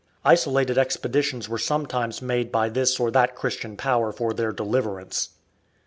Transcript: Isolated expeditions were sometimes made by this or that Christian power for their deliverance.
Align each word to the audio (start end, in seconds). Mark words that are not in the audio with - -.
Isolated 0.25 0.79
expeditions 0.79 1.47
were 1.47 1.59
sometimes 1.59 2.23
made 2.23 2.51
by 2.51 2.69
this 2.69 2.99
or 2.99 3.11
that 3.11 3.35
Christian 3.35 3.77
power 3.77 4.11
for 4.11 4.33
their 4.33 4.51
deliverance. 4.51 5.29